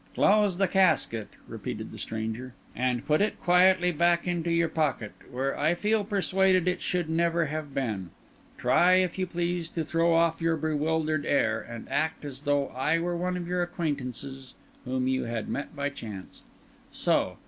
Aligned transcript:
"Close 0.15 0.57
the 0.57 0.67
casket," 0.67 1.27
repeated 1.47 1.91
the 1.91 1.97
stranger, 1.99 2.55
"and 2.75 3.05
put 3.05 3.21
it 3.21 3.39
quietly 3.39 3.91
back 3.91 4.27
into 4.27 4.51
your 4.51 4.67
pocket, 4.67 5.11
where 5.29 5.55
I 5.55 5.75
feel 5.75 6.03
persuaded 6.03 6.67
it 6.67 6.81
should 6.81 7.07
never 7.07 7.45
have 7.45 7.71
been. 7.75 8.09
Try, 8.57 8.93
if 8.95 9.19
you 9.19 9.27
please, 9.27 9.69
to 9.69 9.83
throw 9.83 10.11
off 10.11 10.41
your 10.41 10.57
bewildered 10.57 11.23
air, 11.27 11.61
and 11.61 11.87
act 11.87 12.25
as 12.25 12.41
though 12.41 12.69
I 12.69 12.97
were 12.97 13.15
one 13.15 13.37
of 13.37 13.47
your 13.47 13.61
acquaintances 13.61 14.55
whom 14.85 15.07
you 15.07 15.25
had 15.25 15.47
met 15.47 15.75
by 15.75 15.89
chance. 15.89 16.41
So! 16.91 17.37